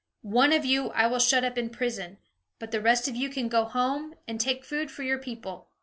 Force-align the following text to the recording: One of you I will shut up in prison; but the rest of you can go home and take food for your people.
One 0.23 0.51
of 0.51 0.65
you 0.65 0.89
I 0.93 1.05
will 1.05 1.19
shut 1.19 1.43
up 1.43 1.59
in 1.59 1.69
prison; 1.69 2.17
but 2.57 2.71
the 2.71 2.81
rest 2.81 3.07
of 3.07 3.15
you 3.15 3.29
can 3.29 3.47
go 3.47 3.65
home 3.65 4.15
and 4.27 4.41
take 4.41 4.65
food 4.65 4.89
for 4.89 5.03
your 5.03 5.19
people. 5.19 5.69